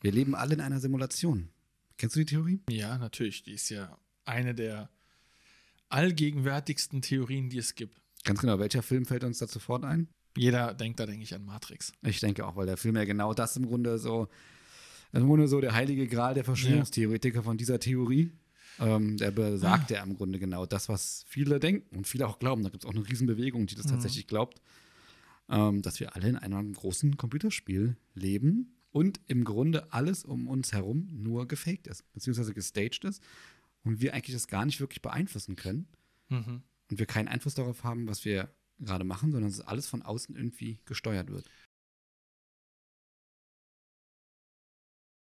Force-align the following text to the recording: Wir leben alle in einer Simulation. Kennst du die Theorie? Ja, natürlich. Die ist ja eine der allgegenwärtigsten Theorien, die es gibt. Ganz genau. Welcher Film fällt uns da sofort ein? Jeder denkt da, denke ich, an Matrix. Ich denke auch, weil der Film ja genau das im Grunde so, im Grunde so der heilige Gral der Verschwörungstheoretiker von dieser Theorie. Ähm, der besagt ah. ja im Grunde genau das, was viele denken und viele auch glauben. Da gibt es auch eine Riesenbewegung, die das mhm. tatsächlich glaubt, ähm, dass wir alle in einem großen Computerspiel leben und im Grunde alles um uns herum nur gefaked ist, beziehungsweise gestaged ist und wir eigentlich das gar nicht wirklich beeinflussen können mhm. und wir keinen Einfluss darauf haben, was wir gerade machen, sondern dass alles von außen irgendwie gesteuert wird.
Wir 0.00 0.12
leben 0.12 0.34
alle 0.34 0.54
in 0.54 0.60
einer 0.60 0.80
Simulation. 0.80 1.50
Kennst 1.96 2.14
du 2.14 2.20
die 2.20 2.26
Theorie? 2.26 2.60
Ja, 2.70 2.98
natürlich. 2.98 3.42
Die 3.42 3.52
ist 3.52 3.68
ja 3.70 3.98
eine 4.24 4.54
der 4.54 4.90
allgegenwärtigsten 5.88 7.02
Theorien, 7.02 7.50
die 7.50 7.58
es 7.58 7.74
gibt. 7.74 8.00
Ganz 8.24 8.40
genau. 8.40 8.58
Welcher 8.58 8.82
Film 8.82 9.06
fällt 9.06 9.24
uns 9.24 9.38
da 9.38 9.48
sofort 9.48 9.84
ein? 9.84 10.08
Jeder 10.36 10.74
denkt 10.74 11.00
da, 11.00 11.06
denke 11.06 11.24
ich, 11.24 11.34
an 11.34 11.44
Matrix. 11.44 11.92
Ich 12.02 12.20
denke 12.20 12.46
auch, 12.46 12.54
weil 12.54 12.66
der 12.66 12.76
Film 12.76 12.94
ja 12.96 13.04
genau 13.04 13.34
das 13.34 13.56
im 13.56 13.66
Grunde 13.66 13.98
so, 13.98 14.28
im 15.12 15.26
Grunde 15.26 15.48
so 15.48 15.60
der 15.60 15.74
heilige 15.74 16.06
Gral 16.06 16.34
der 16.34 16.44
Verschwörungstheoretiker 16.44 17.42
von 17.42 17.56
dieser 17.56 17.80
Theorie. 17.80 18.30
Ähm, 18.78 19.16
der 19.16 19.32
besagt 19.32 19.90
ah. 19.90 19.94
ja 19.96 20.02
im 20.04 20.14
Grunde 20.14 20.38
genau 20.38 20.64
das, 20.64 20.88
was 20.88 21.24
viele 21.26 21.58
denken 21.58 21.96
und 21.96 22.06
viele 22.06 22.28
auch 22.28 22.38
glauben. 22.38 22.62
Da 22.62 22.68
gibt 22.68 22.84
es 22.84 22.88
auch 22.88 22.94
eine 22.94 23.08
Riesenbewegung, 23.08 23.66
die 23.66 23.74
das 23.74 23.86
mhm. 23.86 23.90
tatsächlich 23.90 24.28
glaubt, 24.28 24.60
ähm, 25.48 25.82
dass 25.82 25.98
wir 25.98 26.14
alle 26.14 26.28
in 26.28 26.36
einem 26.36 26.72
großen 26.74 27.16
Computerspiel 27.16 27.96
leben 28.14 28.77
und 28.98 29.20
im 29.28 29.44
Grunde 29.44 29.92
alles 29.92 30.24
um 30.24 30.48
uns 30.48 30.72
herum 30.72 31.08
nur 31.12 31.46
gefaked 31.46 31.86
ist, 31.86 32.02
beziehungsweise 32.14 32.52
gestaged 32.52 33.04
ist 33.04 33.22
und 33.84 34.00
wir 34.00 34.12
eigentlich 34.12 34.34
das 34.34 34.48
gar 34.48 34.64
nicht 34.64 34.80
wirklich 34.80 35.02
beeinflussen 35.02 35.54
können 35.54 35.86
mhm. 36.28 36.62
und 36.90 36.98
wir 36.98 37.06
keinen 37.06 37.28
Einfluss 37.28 37.54
darauf 37.54 37.84
haben, 37.84 38.08
was 38.08 38.24
wir 38.24 38.52
gerade 38.80 39.04
machen, 39.04 39.30
sondern 39.30 39.52
dass 39.52 39.60
alles 39.60 39.86
von 39.86 40.02
außen 40.02 40.34
irgendwie 40.34 40.80
gesteuert 40.84 41.30
wird. 41.30 41.48